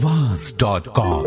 [0.00, 1.26] Aawaz.com.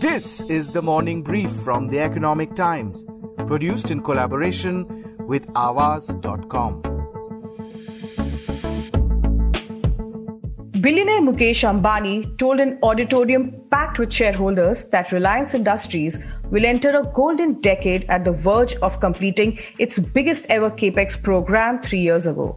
[0.00, 3.04] This is the morning brief from the Economic Times,
[3.48, 4.86] produced in collaboration
[5.26, 6.82] with Aawaz.com.
[10.80, 17.10] Billionaire Mukesh Ambani told an auditorium packed with shareholders that Reliance Industries will enter a
[17.12, 22.56] golden decade at the verge of completing its biggest ever capex program three years ago.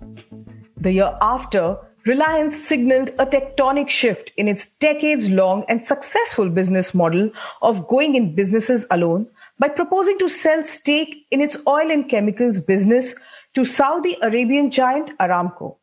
[0.77, 1.79] The year after,
[2.09, 7.29] Reliance signaled a tectonic shift in its decades long and successful business model
[7.61, 9.27] of going in businesses alone
[9.59, 13.13] by proposing to sell stake in its oil and chemicals business
[13.53, 15.75] to Saudi Arabian giant Aramco.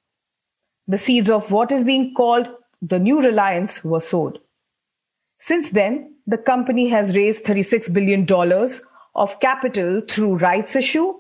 [0.89, 2.49] The seeds of what is being called
[2.83, 4.41] the new Reliance were sowed.
[5.39, 8.27] Since then, the company has raised $36 billion
[9.15, 11.15] of capital through rights issue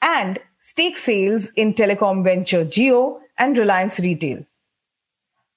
[0.00, 4.44] and stake sales in telecom venture Jio and Reliance Retail.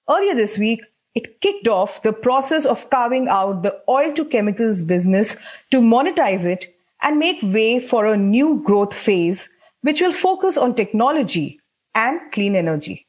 [0.10, 0.82] Earlier this week,
[1.16, 5.36] it kicked off the process of carving out the oil to chemicals business
[5.72, 6.68] to monetize it
[7.02, 9.50] and make way for a new growth phase
[9.82, 11.60] which will focus on technology
[11.96, 13.08] and clean energy.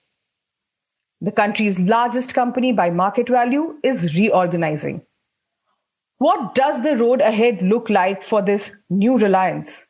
[1.20, 5.02] The country's largest company by market value is reorganizing.
[6.18, 9.86] What does the road ahead look like for this new Reliance?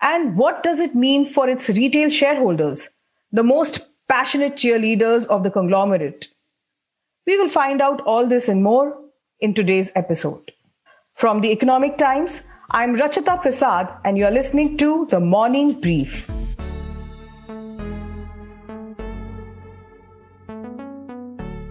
[0.00, 2.88] And what does it mean for its retail shareholders,
[3.32, 3.80] the most
[4.10, 6.26] passionate cheerleaders of the conglomerate?
[7.28, 8.98] We will find out all this and more
[9.38, 10.50] in today's episode.
[11.14, 12.40] From the Economic Times,
[12.72, 16.28] I'm Rachita Prasad and you're listening to the Morning Brief.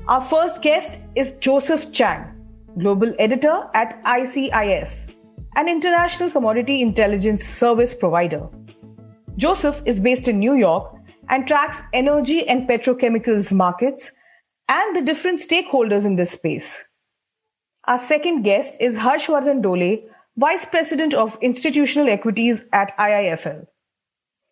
[0.08, 2.23] Our first guest is Joseph Chang,
[2.78, 5.12] Global Editor at ICIS,
[5.58, 8.48] an international commodity intelligence service provider.
[9.36, 10.98] Joseph is based in New York
[11.30, 14.11] and tracks energy and petrochemicals markets
[14.67, 16.83] and the different stakeholders in this space.
[17.86, 19.99] Our second guest is Harshvardhan Dole,
[20.38, 23.65] Vice President of Institutional Equities at IIFL.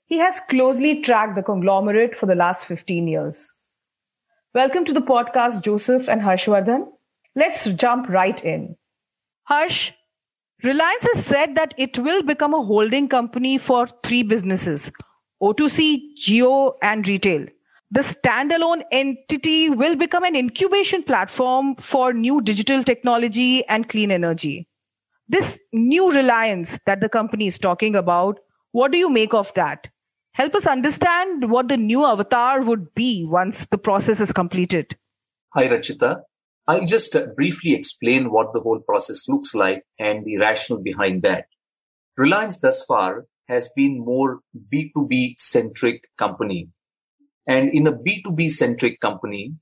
[0.05, 3.51] He has closely tracked the conglomerate for the last 15 years.
[4.53, 6.87] Welcome to the podcast, Joseph and Harshvardhan.
[7.35, 8.77] Let's jump right in.
[9.43, 9.91] Harsh,
[10.63, 14.91] Reliance has said that it will become a holding company for three businesses
[15.41, 17.45] O2C, Jio, and retail.
[17.91, 24.67] The standalone entity will become an incubation platform for new digital technology and clean energy.
[25.29, 28.39] This new reliance that the company is talking about,
[28.71, 29.87] what do you make of that?
[30.33, 34.95] Help us understand what the new avatar would be once the process is completed.
[35.55, 36.21] Hi, Rachita.
[36.67, 41.23] I'll just uh, briefly explain what the whole process looks like and the rationale behind
[41.23, 41.45] that.
[42.17, 44.39] Reliance thus far has been more
[44.73, 46.69] B2B centric company.
[47.47, 49.53] And in a B2B centric company,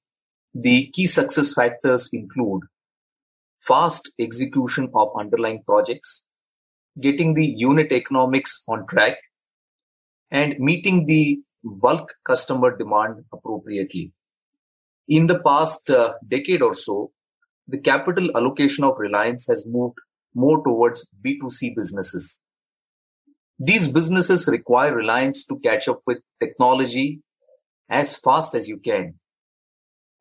[0.54, 2.64] the key success factors include
[3.62, 6.26] fast execution of underlying projects,
[7.02, 9.18] getting the unit economics on track,
[10.32, 14.12] and meeting the bulk customer demand appropriately.
[15.08, 17.12] In the past uh, decade or so,
[17.68, 19.96] the capital allocation of Reliance has moved
[20.34, 22.42] more towards B2C businesses.
[23.60, 27.22] These businesses require Reliance to catch up with technology
[27.90, 29.16] as fast as you can,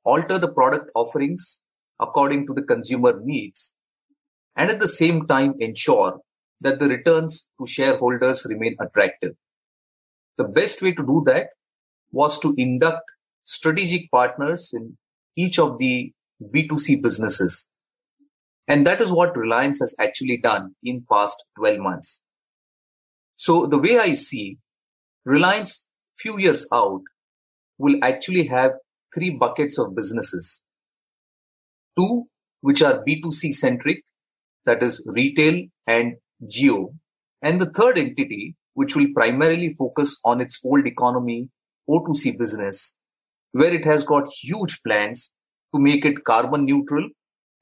[0.05, 1.61] alter the product offerings
[2.01, 3.75] according to the consumer needs,
[4.57, 6.21] and at the same time ensure
[6.61, 9.33] that the returns to shareholders remain attractive.
[10.37, 11.49] The best way to do that
[12.13, 13.03] was to induct
[13.43, 14.97] strategic partners in
[15.37, 16.13] each of the
[16.43, 17.69] B2C businesses.
[18.69, 22.23] And that is what Reliance has actually done in past 12 months.
[23.37, 24.59] So the way I see
[25.25, 25.87] Reliance
[26.19, 27.01] few years out
[27.79, 28.73] will actually have
[29.15, 30.63] three buckets of businesses.
[31.99, 32.25] Two,
[32.61, 34.05] which are B2C centric,
[34.67, 36.95] that is retail and Jio.
[37.41, 41.49] And the third entity, which will primarily focus on its old economy
[41.89, 42.95] O2C business,
[43.53, 45.33] where it has got huge plans
[45.75, 47.09] to make it carbon neutral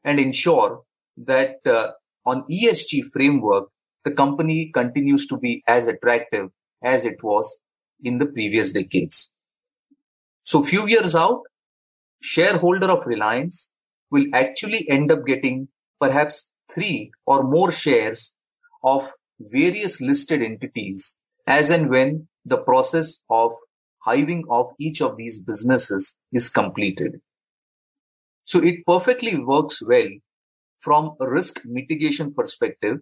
[0.04, 0.82] and ensure
[1.16, 1.92] that uh,
[2.26, 3.68] on ESG framework,
[4.04, 6.50] the company continues to be as attractive
[6.82, 7.60] as it was
[8.02, 9.32] in the previous decades.
[10.42, 11.42] So few years out,
[12.20, 13.70] shareholder of Reliance
[14.10, 15.68] will actually end up getting
[16.00, 18.34] perhaps three or more shares
[18.82, 23.52] of various listed entities as and when the process of
[24.04, 27.20] hiving off each of these businesses is completed.
[28.44, 30.08] So it perfectly works well
[30.78, 32.98] from a risk mitigation perspective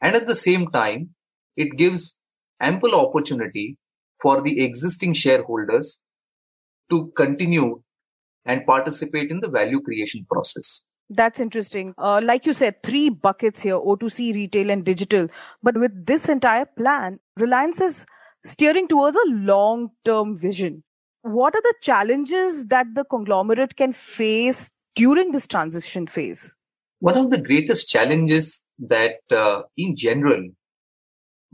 [0.00, 1.10] and at the same time,
[1.56, 2.16] it gives
[2.60, 3.76] ample opportunity
[4.20, 6.00] for the existing shareholders
[6.90, 7.82] to continue
[8.44, 10.84] and participate in the value creation process.
[11.10, 11.94] That's interesting.
[11.96, 15.28] Uh, like you said, three buckets here O2C, retail, and digital.
[15.62, 18.04] But with this entire plan, Reliance is
[18.44, 20.82] steering towards a long term vision.
[21.22, 26.54] What are the challenges that the conglomerate can face during this transition phase?
[27.00, 30.48] One of the greatest challenges that, uh, in general,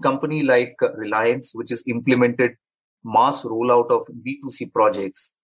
[0.02, 2.52] company like Reliance, which has implemented
[3.04, 5.34] mass rollout of B2C projects,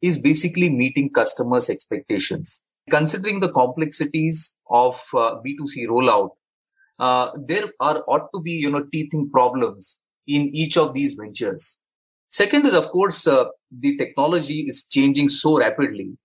[0.00, 2.62] is basically meeting customers' expectations.
[2.88, 6.30] Considering the complexities of uh, B2C rollout,
[6.98, 11.78] uh, there are ought to be you know teething problems in each of these ventures.
[12.28, 16.16] Second is of course uh, the technology is changing so rapidly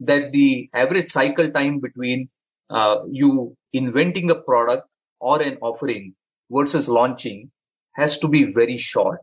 [0.00, 2.28] that the average cycle time between
[2.70, 4.88] uh, you inventing a product
[5.20, 6.14] or an offering
[6.50, 7.50] versus launching
[7.94, 9.20] has to be very short.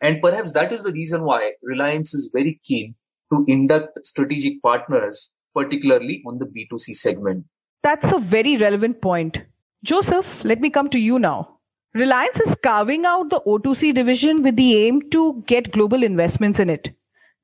[0.00, 2.94] And perhaps that is the reason why Reliance is very keen
[3.32, 7.46] to induct strategic partners, particularly on the B2C segment.
[7.82, 9.38] That's a very relevant point.
[9.84, 11.56] Joseph, let me come to you now.
[11.94, 16.68] Reliance is carving out the O2C division with the aim to get global investments in
[16.68, 16.94] it.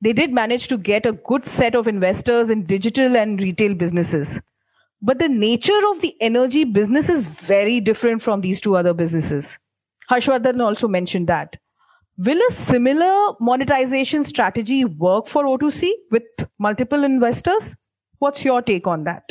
[0.01, 4.39] They did manage to get a good set of investors in digital and retail businesses.
[5.05, 9.57] But the nature of the energy business is very different from these two other businesses.
[10.09, 11.57] Harshvardhan also mentioned that.
[12.17, 16.23] Will a similar monetization strategy work for O2C with
[16.57, 17.75] multiple investors?
[18.19, 19.23] What's your take on that?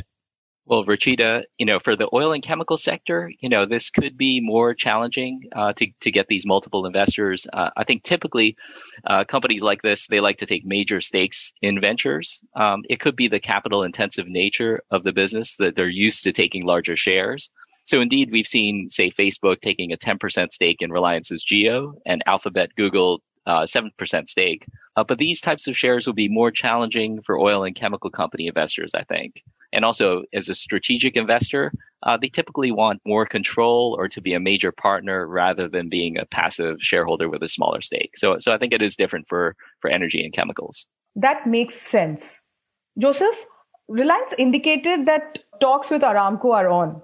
[0.65, 4.41] Well, Ruchita, you know, for the oil and chemical sector, you know, this could be
[4.41, 7.49] more challenging uh, to to get these multiple investors.
[7.53, 8.57] Uh, I think typically,
[9.05, 12.43] uh, companies like this they like to take major stakes in ventures.
[12.55, 16.33] Um, it could be the capital intensive nature of the business that they're used to
[16.33, 17.51] taking larger shares.
[17.85, 22.71] So indeed, we've seen, say, Facebook taking a 10% stake in Reliance's Jio and Alphabet,
[22.77, 24.67] Google uh, 7% stake.
[24.97, 28.47] Uh, but these types of shares will be more challenging for oil and chemical company
[28.47, 29.43] investors, I think.
[29.73, 31.73] And also, as a strategic investor,
[32.03, 36.19] uh, they typically want more control or to be a major partner rather than being
[36.19, 38.17] a passive shareholder with a smaller stake.
[38.17, 40.87] So, so I think it is different for, for energy and chemicals.
[41.17, 42.41] That makes sense.
[42.99, 43.47] Joseph,
[43.89, 47.03] Reliance indicated that talks with Aramco are on.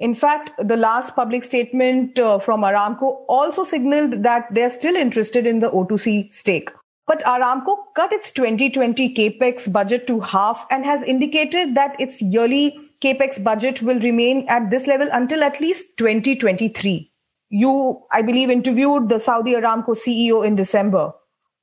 [0.00, 5.46] In fact, the last public statement uh, from Aramco also signaled that they're still interested
[5.46, 6.70] in the O2C stake.
[7.06, 12.78] But Aramco cut its 2020 capex budget to half and has indicated that its yearly
[13.02, 17.10] capex budget will remain at this level until at least 2023.
[17.50, 21.12] You, I believe, interviewed the Saudi Aramco CEO in December.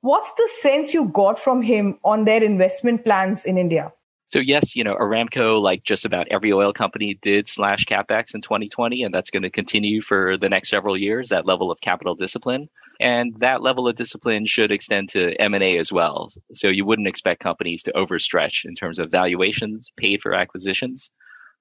[0.00, 3.92] What's the sense you got from him on their investment plans in India?
[4.28, 8.42] So yes, you know, Aramco, like just about every oil company did slash capex in
[8.42, 12.14] 2020, and that's going to continue for the next several years, that level of capital
[12.14, 12.68] discipline.
[13.00, 16.28] And that level of discipline should extend to M&A as well.
[16.52, 21.10] So you wouldn't expect companies to overstretch in terms of valuations paid for acquisitions.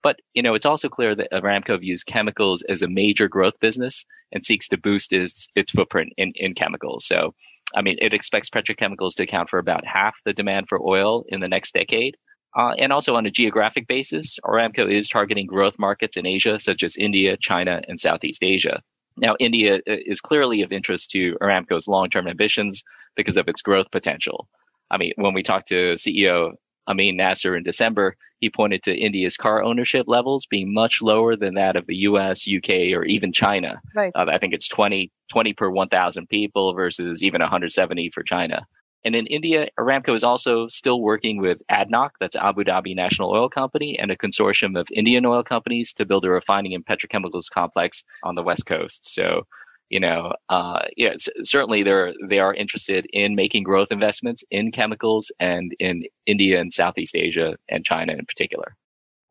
[0.04, 4.06] But, you know, it's also clear that Aramco views chemicals as a major growth business
[4.34, 7.06] and seeks to boost its, its footprint in, in chemicals.
[7.06, 7.34] So,
[7.74, 11.40] I mean, it expects petrochemicals to account for about half the demand for oil in
[11.40, 12.18] the next decade
[12.57, 16.81] uh, and also on a geographic basis, Aramco is targeting growth markets in Asia, such
[16.81, 18.81] as India, China, and Southeast Asia.
[19.15, 22.83] Now, India uh, is clearly of interest to Aramco's long-term ambitions
[23.15, 24.48] because of its growth potential.
[24.89, 26.54] I mean, when we talked to CEO
[26.88, 31.56] Amin Nasser in December, he pointed to India's car ownership levels being much lower than
[31.56, 33.81] that of the US, UK, or even China.
[33.95, 34.11] Right.
[34.16, 38.66] Uh, I think it's 20, 20 per 1,000 people versus even 170 for China.
[39.07, 43.47] And in India, Aramco is also still working with ADNOC, that's Abu Dhabi National Oil
[43.47, 48.04] Company, and a consortium of Indian oil companies to build a refining and petrochemicals complex
[48.21, 49.07] on the West Coast.
[49.07, 49.47] So,
[49.87, 55.31] you know, uh, yeah, certainly they're, they are interested in making growth investments in chemicals
[55.40, 58.76] and in India and Southeast Asia and China in particular.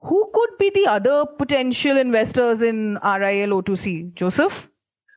[0.01, 4.15] Who could be the other potential investors in RIL O2C?
[4.15, 4.71] Joseph?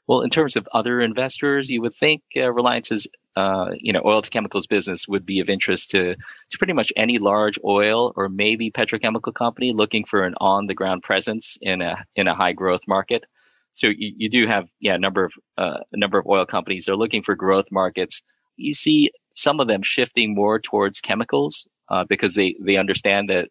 [0.09, 3.07] Well, in terms of other investors, you would think uh, Reliance's
[3.39, 6.01] uh, you know, oil to chemicals business would be of interest to,
[6.49, 10.77] to pretty much any large oil or maybe petrochemical company looking for an on the
[10.79, 13.21] ground presence in a, in a high growth market.
[13.73, 16.83] So you, you do have, yeah, a number of, uh, a number of oil companies.
[16.85, 18.15] They're looking for growth markets.
[18.57, 23.45] You see some of them shifting more towards chemicals, uh, because they, they understand that,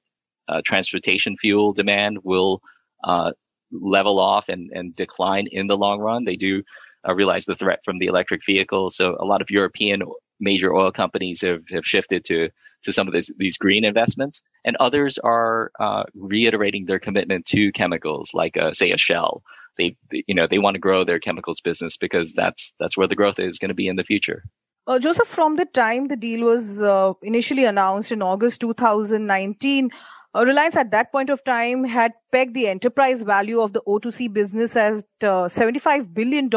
[0.50, 2.60] uh, transportation fuel demand will,
[3.04, 3.30] uh,
[3.70, 6.24] level off and, and decline in the long run.
[6.24, 6.62] They do
[7.06, 8.90] uh, realize the threat from the electric vehicle.
[8.90, 10.02] So a lot of European
[10.40, 12.48] major oil companies have, have shifted to
[12.82, 17.72] to some of this, these green investments, and others are uh, reiterating their commitment to
[17.72, 19.42] chemicals, like uh, say a Shell.
[19.76, 23.16] They, you know, they want to grow their chemicals business because that's that's where the
[23.16, 24.44] growth is going to be in the future.
[24.86, 29.96] Uh, Joseph, from the time the deal was uh, initially announced in August 2019, uh,
[30.44, 34.76] Reliance at that point of time had pegged the enterprise value of the O2C business
[34.76, 36.50] as uh, $75 billion.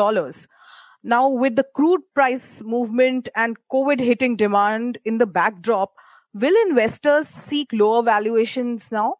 [1.03, 5.93] Now, with the crude price movement and COVID hitting demand in the backdrop,
[6.33, 9.15] will investors seek lower valuations now?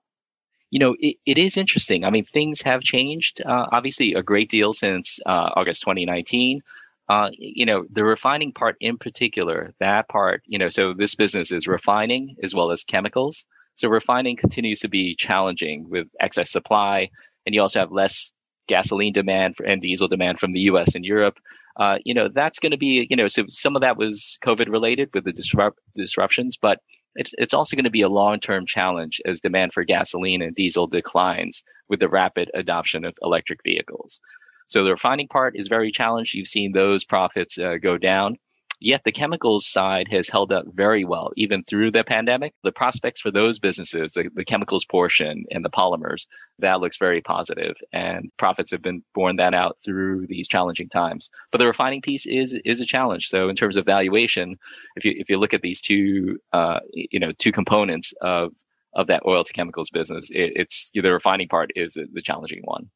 [0.69, 2.05] You know, it, it is interesting.
[2.05, 6.61] I mean, things have changed, uh, obviously, a great deal since uh, August 2019.
[7.09, 11.51] Uh, you know, the refining part in particular, that part, you know, so this business
[11.51, 13.45] is refining as well as chemicals.
[13.75, 17.09] So refining continues to be challenging with excess supply,
[17.45, 18.31] and you also have less
[18.67, 20.95] gasoline demand for, and diesel demand from the U.S.
[20.95, 21.37] and Europe.
[21.77, 24.69] Uh, you know, that's going to be, you know, so some of that was COVID
[24.69, 26.79] related with the disrupt, disruptions, but
[27.15, 30.87] it's, it's also going to be a long-term challenge as demand for gasoline and diesel
[30.87, 34.21] declines with the rapid adoption of electric vehicles.
[34.67, 36.33] So the refining part is very challenged.
[36.33, 38.37] You've seen those profits uh, go down.
[38.83, 42.55] Yet the chemicals side has held up very well, even through the pandemic.
[42.63, 46.25] The prospects for those businesses, the, the, chemicals portion and the polymers,
[46.57, 51.29] that looks very positive and profits have been borne that out through these challenging times.
[51.51, 53.27] But the refining piece is, is a challenge.
[53.27, 54.57] So in terms of valuation,
[54.95, 58.51] if you, if you look at these two, uh, you know, two components of,
[58.95, 62.89] of that oil to chemicals business, it, it's the refining part is the challenging one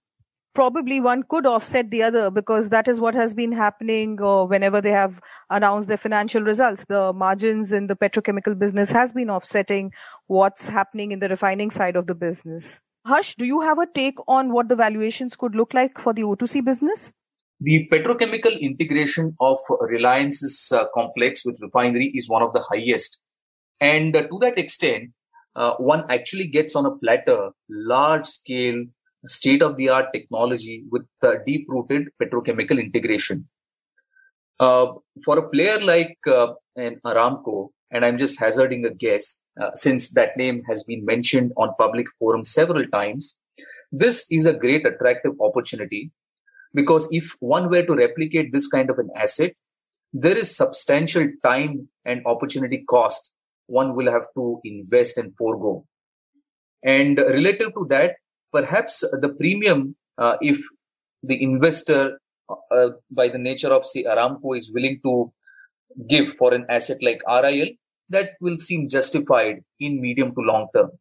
[0.56, 4.82] probably one could offset the other because that is what has been happening uh, whenever
[4.82, 5.20] they have
[5.50, 6.86] announced their financial results.
[6.88, 9.92] The margins in the petrochemical business has been offsetting
[10.28, 12.80] what's happening in the refining side of the business.
[13.06, 16.24] Harsh, do you have a take on what the valuations could look like for the
[16.24, 17.14] O2C business?
[17.60, 23.22] The petrochemical integration of Reliance's uh, complex with refinery is one of the highest.
[23.80, 25.12] And uh, to that extent,
[25.56, 28.84] uh, one actually gets on a platter large scale
[29.28, 31.04] state of the art technology with
[31.46, 33.48] deep rooted petrochemical integration.
[34.60, 34.88] Uh,
[35.24, 40.12] for a player like uh, an Aramco, and I'm just hazarding a guess, uh, since
[40.14, 43.38] that name has been mentioned on public forums several times,
[43.92, 46.12] this is a great attractive opportunity
[46.74, 49.54] because if one were to replicate this kind of an asset,
[50.12, 53.34] there is substantial time and opportunity cost
[53.68, 55.86] one will have to invest and forego.
[56.84, 58.16] And relative to that,
[58.56, 60.60] perhaps the premium, uh, if
[61.24, 62.20] the investor,
[62.72, 65.32] uh, by the nature of say Aramco, is willing to
[66.10, 67.70] give for an asset like RIL,
[68.10, 70.92] that will seem justified in medium to long term.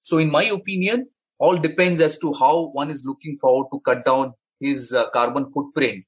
[0.00, 1.08] So, in my opinion,
[1.38, 5.50] all depends as to how one is looking forward to cut down his uh, carbon
[5.52, 6.04] footprint,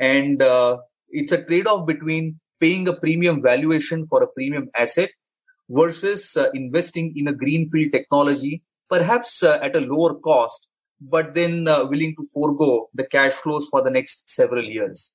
[0.00, 0.78] and uh,
[1.08, 5.10] it's a trade-off between paying a premium valuation for a premium asset
[5.68, 10.68] versus uh, investing in a greenfield technology perhaps uh, at a lower cost,
[11.00, 15.12] but then uh, willing to forego the cash flows for the next several years.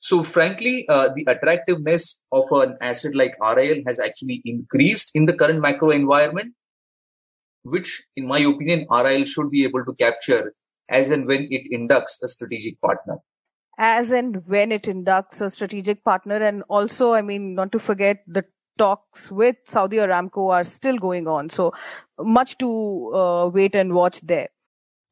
[0.00, 5.32] So frankly, uh, the attractiveness of an asset like RIL has actually increased in the
[5.32, 6.54] current macro environment,
[7.62, 10.54] which in my opinion, RIL should be able to capture
[10.88, 13.18] as and when it inducts a strategic partner
[13.78, 18.22] as and when it inducts a strategic partner and also i mean not to forget
[18.26, 18.44] the
[18.82, 21.50] talks with Saudi Aramco are still going on.
[21.50, 21.72] So
[22.38, 22.70] much to
[23.14, 24.48] uh, wait and watch there.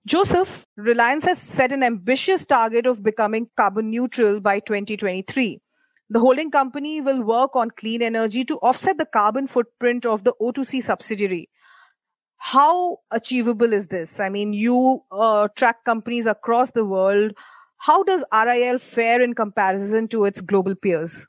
[0.07, 5.61] Joseph, Reliance has set an ambitious target of becoming carbon neutral by 2023.
[6.09, 10.33] The holding company will work on clean energy to offset the carbon footprint of the
[10.41, 11.49] O2C subsidiary.
[12.39, 14.19] How achievable is this?
[14.19, 17.33] I mean, you uh, track companies across the world.
[17.77, 21.27] How does RIL fare in comparison to its global peers?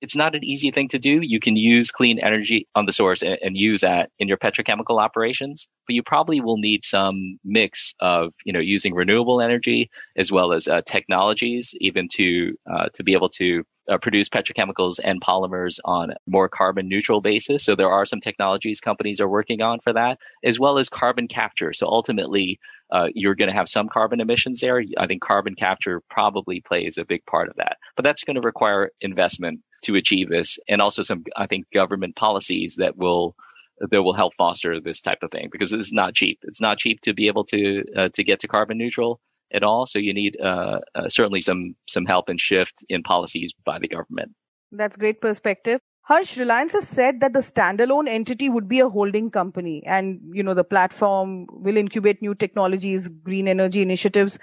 [0.00, 1.20] It's not an easy thing to do.
[1.22, 5.00] You can use clean energy on the source and, and, use that in your petrochemical
[5.00, 10.32] operations, but you probably will need some mix of, you know, using renewable energy as
[10.32, 15.20] well as uh, technologies, even to uh, to be able to uh, produce petrochemicals and
[15.20, 17.64] polymers on a more carbon neutral basis.
[17.64, 21.28] So there are some technologies companies are working on for that, as well as carbon
[21.28, 21.72] capture.
[21.72, 24.82] So ultimately, uh, you're going to have some carbon emissions there.
[24.98, 28.40] I think carbon capture probably plays a big part of that, but that's going to
[28.40, 33.36] require investment to achieve this, and also some, I think, government policies that will
[33.80, 36.38] that will help foster this type of thing because it's not cheap.
[36.42, 39.20] It's not cheap to be able to uh, to get to carbon neutral
[39.52, 39.86] at all.
[39.86, 43.88] So you need uh, uh, certainly some some help and shift in policies by the
[43.88, 44.32] government.
[44.72, 45.80] That's great perspective.
[46.02, 50.42] Harsh, Reliance has said that the standalone entity would be a holding company, and you
[50.42, 54.38] know the platform will incubate new technologies, green energy initiatives.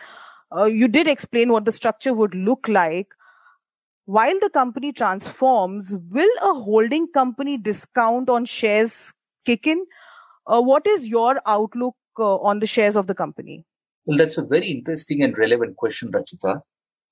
[0.56, 3.08] Uh, you did explain what the structure would look like.
[4.08, 9.14] While the company transforms, will a holding company discount on shares
[9.46, 9.86] kick in?
[10.46, 13.66] Uh, what is your outlook uh, on the shares of the company?
[14.06, 16.62] Well, that's a very interesting and relevant question, Rachita.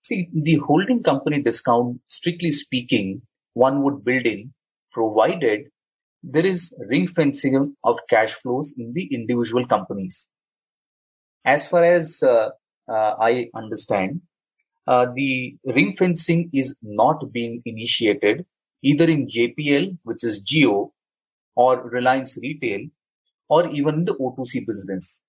[0.03, 3.23] See, the holding company discount, strictly speaking,
[3.55, 4.53] one would build in,
[4.93, 5.63] provided
[6.23, 10.29] there is ring fencing of cash flows in the individual companies.
[11.43, 12.51] As far as uh,
[12.87, 14.21] uh, I understand,
[14.87, 18.45] uh, the ring fencing is not being initiated
[18.83, 20.91] either in JPL, which is Jio,
[21.55, 22.87] or Reliance Retail,
[23.49, 25.23] or even the O2C business.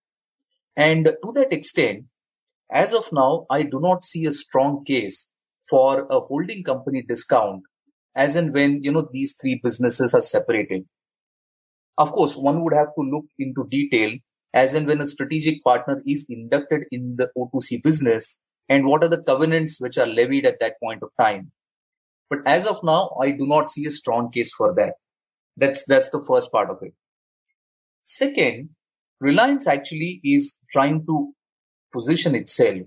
[0.76, 2.04] And to that extent,
[2.70, 5.28] as of now, I do not see a strong case
[5.68, 7.62] for a holding company discount
[8.14, 10.84] as and when, you know, these three businesses are separated.
[11.98, 14.16] Of course, one would have to look into detail
[14.54, 19.08] as and when a strategic partner is inducted in the O2C business and what are
[19.08, 21.52] the covenants which are levied at that point of time.
[22.28, 24.94] But as of now, I do not see a strong case for that.
[25.56, 26.92] That's, that's the first part of it.
[28.02, 28.70] Second,
[29.20, 31.32] Reliance actually is trying to
[31.92, 32.82] position itself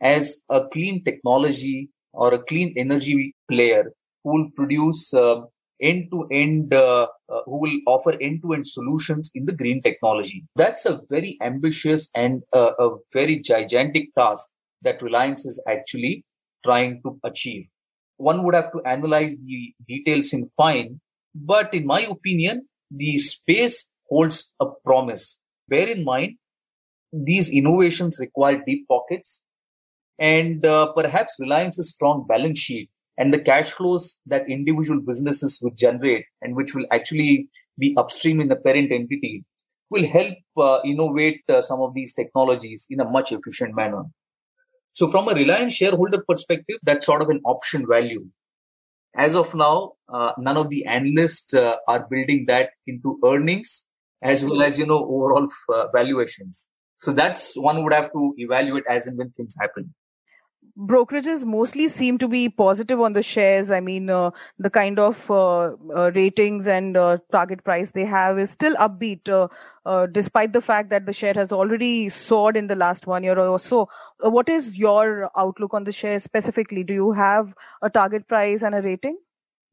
[0.00, 5.40] as a clean technology or a clean energy player who will produce uh,
[5.80, 10.44] end-to-end, uh, uh, who will offer end-to-end solutions in the green technology.
[10.54, 14.48] That's a very ambitious and uh, a very gigantic task
[14.82, 16.24] that Reliance is actually
[16.64, 17.66] trying to achieve.
[18.16, 21.00] One would have to analyze the details in fine,
[21.34, 25.40] but in my opinion, the space holds a promise.
[25.68, 26.36] Bear in mind,
[27.12, 29.42] these innovations require deep pockets
[30.18, 35.76] and uh, perhaps Reliance's strong balance sheet and the cash flows that individual businesses would
[35.76, 37.48] generate and which will actually
[37.78, 39.44] be upstream in the parent entity
[39.90, 44.04] will help uh, innovate uh, some of these technologies in a much efficient manner.
[44.92, 48.26] So from a Reliance shareholder perspective, that's sort of an option value.
[49.16, 53.86] As of now, uh, none of the analysts uh, are building that into earnings
[54.22, 56.70] as well as, you know, overall uh, valuations.
[56.96, 59.92] So that's one would have to evaluate as and when things happen
[60.78, 63.70] brokerages mostly seem to be positive on the shares.
[63.70, 68.38] I mean, uh, the kind of uh, uh, ratings and uh, target price they have
[68.38, 72.76] is still upbeat, uh, despite the fact that the share has already soared in the
[72.76, 73.88] last one year or so.
[74.34, 76.84] what is your outlook on the share specifically?
[76.84, 79.18] Do you have a target price and a rating?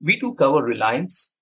[0.01, 1.33] We do cover Reliance,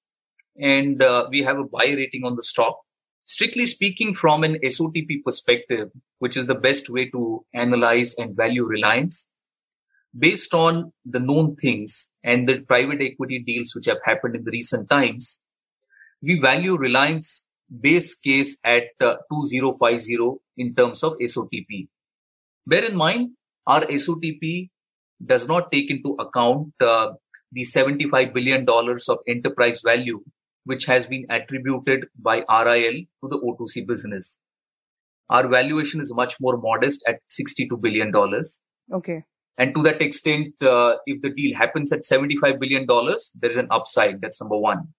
[0.60, 2.80] and we have a buy rating on the stock.
[3.24, 5.90] Strictly speaking, from an SOTP perspective,
[6.20, 9.30] which is the best way to analyze and value Reliance,
[10.18, 14.52] based on the known things and the private equity deals which have happened in the
[14.52, 15.42] recent times,
[16.22, 17.48] we value Reliance
[17.82, 21.88] base case at uh, 2050 in terms of SOTP.
[22.66, 23.32] Bear in mind,
[23.66, 24.70] our SOTP
[25.26, 27.12] does not take into account uh,
[27.52, 30.24] the $75 billion of enterprise value
[30.66, 34.42] which has been attributed by RIL to the O2C business.
[35.30, 38.12] Our valuation is much more modest at $62 billion.
[38.94, 39.24] Okay.
[39.58, 42.86] And to that extent, uh, if the deal happens at $75 billion,
[43.40, 44.22] there's an upside.
[44.22, 44.90] That's number one.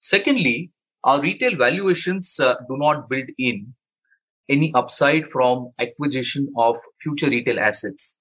[0.00, 0.70] Secondly,
[1.02, 3.74] our retail valuations uh, do not build in
[4.48, 8.16] any upside from acquisition of future retail assets.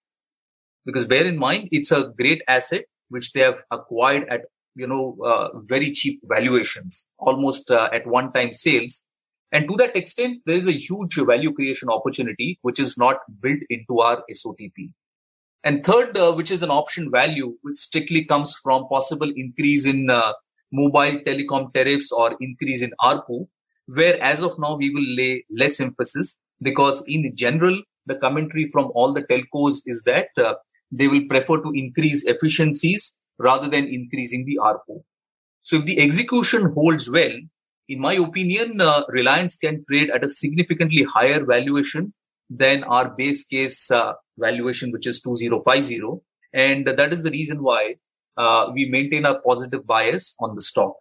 [0.85, 4.41] Because bear in mind, it's a great asset which they have acquired at,
[4.75, 9.05] you know, uh, very cheap valuations, almost uh, at one time sales.
[9.51, 13.59] And to that extent, there is a huge value creation opportunity, which is not built
[13.69, 14.91] into our SOTP.
[15.63, 20.09] And third, uh, which is an option value, which strictly comes from possible increase in
[20.09, 20.33] uh,
[20.71, 23.47] mobile telecom tariffs or increase in ARPU,
[23.87, 28.91] where as of now we will lay less emphasis because in general, the commentary from
[28.95, 30.53] all the telcos is that uh,
[30.91, 35.03] they will prefer to increase efficiencies rather than increasing the ARPU.
[35.61, 37.33] So if the execution holds well,
[37.89, 42.13] in my opinion, uh, Reliance can trade at a significantly higher valuation
[42.49, 46.01] than our base case uh, valuation, which is 2050.
[46.53, 47.95] And that is the reason why
[48.37, 50.95] uh, we maintain a positive bias on the stock.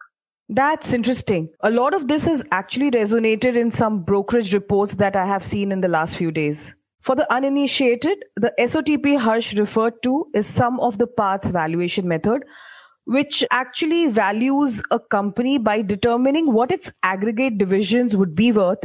[0.49, 1.49] That's interesting.
[1.63, 5.73] A lot of this has actually resonated in some brokerage reports that I have seen
[5.73, 6.73] in the last few days.
[7.03, 12.45] For the uninitiated, the SOTP Harsh referred to is sum of the parts valuation method,
[13.05, 18.81] which actually values a company by determining what its aggregate divisions would be worth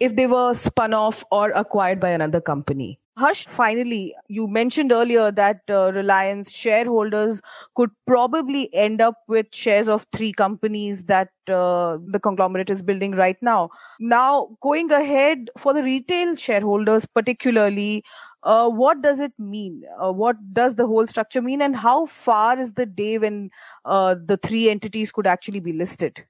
[0.00, 3.00] if they were spun off or acquired by another company.
[3.16, 7.40] Harsh, finally, you mentioned earlier that uh, Reliance shareholders
[7.76, 13.12] could probably end up with shares of three companies that uh, the conglomerate is building
[13.12, 13.70] right now.
[14.00, 18.02] Now, going ahead for the retail shareholders, particularly,
[18.42, 19.84] uh, what does it mean?
[20.02, 21.62] Uh, what does the whole structure mean?
[21.62, 23.50] And how far is the day when
[23.84, 26.24] uh, the three entities could actually be listed?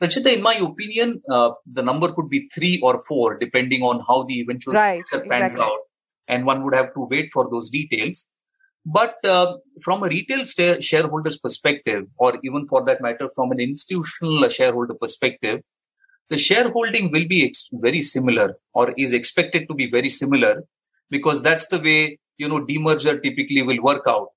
[0.00, 4.24] Rachita, in my opinion, uh, the number could be three or four, depending on how
[4.24, 5.66] the eventual right, structure pans exactly.
[5.66, 5.78] out.
[6.30, 8.28] And one would have to wait for those details.
[8.86, 13.60] But uh, from a retail sta- shareholder's perspective, or even for that matter, from an
[13.60, 15.60] institutional shareholder perspective,
[16.30, 20.64] the shareholding will be ex- very similar or is expected to be very similar
[21.10, 24.28] because that's the way, you know, demerger typically will work out.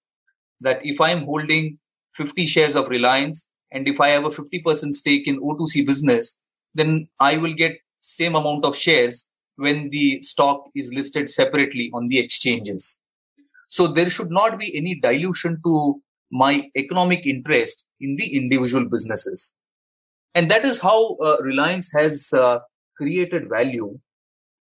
[0.60, 1.78] That if I'm holding
[2.16, 6.36] 50 shares of Reliance and if I have a 50% stake in O2C business,
[6.74, 12.08] then I will get same amount of shares when the stock is listed separately on
[12.08, 13.00] the exchanges.
[13.70, 19.54] So there should not be any dilution to my economic interest in the individual businesses.
[20.36, 22.60] And that is how uh, Reliance has uh,
[22.98, 24.00] created value.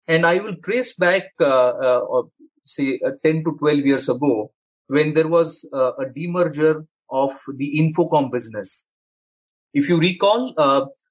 [0.07, 2.23] And I will trace back, uh, uh
[2.65, 4.51] say, uh, 10 to 12 years ago
[4.87, 8.85] when there was uh, a demerger of the Infocomm business.
[9.73, 10.53] If you recall,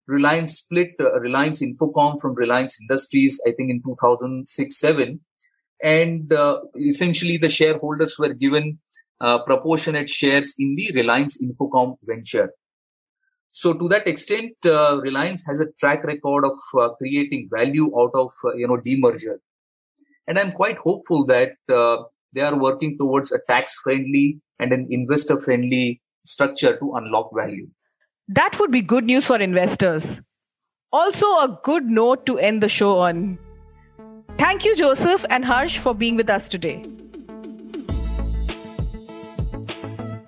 [0.06, 5.20] Reliance split Reliance Infocomm from Reliance Industries, I think in 2006 7.
[5.82, 6.32] And
[6.80, 8.78] essentially, the shareholders were given
[9.20, 12.50] proportionate shares in the Reliance Infocomm venture.
[13.56, 18.10] So to that extent, uh, Reliance has a track record of uh, creating value out
[18.12, 19.36] of uh, you know demerger,
[20.26, 22.02] and I'm quite hopeful that uh,
[22.34, 27.66] they are working towards a tax-friendly and an investor-friendly structure to unlock value.
[28.28, 30.04] That would be good news for investors.
[30.92, 33.38] Also, a good note to end the show on.
[34.36, 36.82] Thank you, Joseph and Harsh, for being with us today.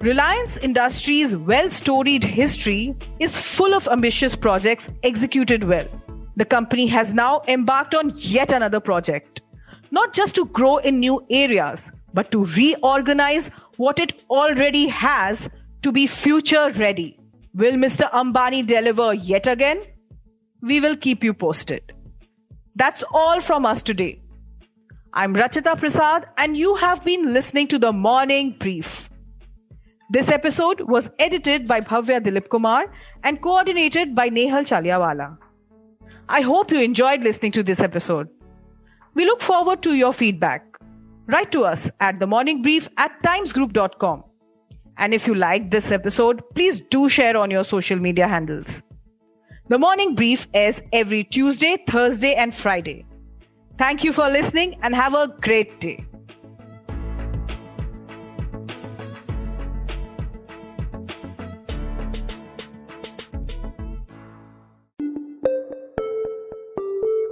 [0.00, 5.88] Reliance Industries' well storied history is full of ambitious projects executed well.
[6.36, 9.40] The company has now embarked on yet another project,
[9.90, 15.48] not just to grow in new areas, but to reorganize what it already has
[15.82, 17.18] to be future ready.
[17.54, 18.10] Will Mr.
[18.12, 19.80] Ambani deliver yet again?
[20.62, 21.92] We will keep you posted.
[22.76, 24.20] That's all from us today.
[25.12, 29.08] I'm Rachita Prasad, and you have been listening to the Morning Brief.
[30.10, 32.92] This episode was edited by Bhavya Dilip Kumar
[33.24, 35.36] and coordinated by Nehal Chaliawala.
[36.28, 38.28] I hope you enjoyed listening to this episode.
[39.14, 40.64] We look forward to your feedback.
[41.26, 44.24] Write to us at themorningbrief at timesgroup.com.
[44.98, 48.82] And if you liked this episode, please do share on your social media handles.
[49.68, 53.06] The Morning Brief airs every Tuesday, Thursday, and Friday.
[53.78, 56.04] Thank you for listening and have a great day.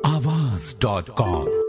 [0.05, 1.66] Aawaz.com